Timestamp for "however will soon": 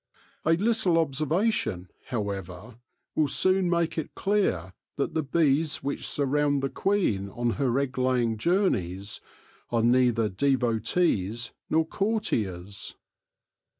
2.07-3.69